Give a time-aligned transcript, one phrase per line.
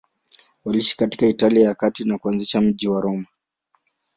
[0.65, 3.25] Waliishi katika Italia ya Kati na kuanzisha mji wa Roma.